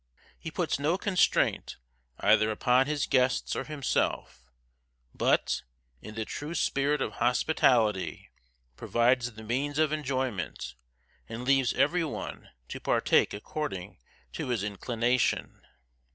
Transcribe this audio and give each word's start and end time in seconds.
He 0.39 0.49
puts 0.49 0.79
no 0.79 0.97
constraint, 0.97 1.77
either 2.19 2.49
upon 2.49 2.87
his 2.87 3.05
guests 3.05 3.55
or 3.55 3.65
himself, 3.65 4.49
but, 5.13 5.61
in 6.01 6.15
the 6.15 6.25
true 6.25 6.55
spirit 6.55 7.03
of 7.03 7.11
hospitality, 7.21 8.31
provides 8.75 9.33
the 9.33 9.43
means 9.43 9.77
of 9.77 9.93
enjoyment, 9.93 10.73
and 11.29 11.43
leaves 11.43 11.71
every 11.73 12.03
one 12.03 12.49
to 12.69 12.79
partake 12.79 13.31
according 13.31 13.99
to 14.33 14.47
his 14.49 14.63
inclination. 14.63 15.61